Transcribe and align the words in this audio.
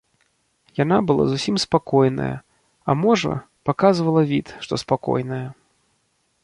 Яна 0.83 0.97
была 1.11 1.23
зусім 1.31 1.55
спакойная, 1.65 2.31
а 2.93 2.97
можа, 3.03 3.33
паказвала 3.69 4.21
від, 4.35 4.47
што 4.67 4.73
спакойная. 4.87 5.45